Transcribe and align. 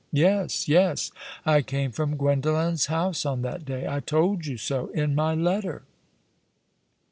"Yes, 0.27 0.67
yes. 0.67 1.11
I 1.45 1.61
came 1.61 1.91
from 1.91 2.17
Gwendolen's 2.17 2.87
house 2.87 3.23
on 3.23 3.43
that 3.43 3.65
day. 3.65 3.85
I 3.87 3.99
told 3.99 4.47
you 4.47 4.57
so 4.57 4.87
in 4.87 5.13
my 5.13 5.35
letter." 5.35 5.83